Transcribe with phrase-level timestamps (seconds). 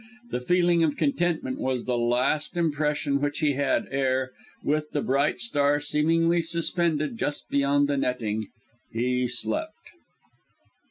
[0.31, 4.31] The feeling of contentment was the last impression which he had, ere,
[4.63, 8.47] with the bright star seemingly suspended just beyond the netting,
[8.91, 9.75] he slept.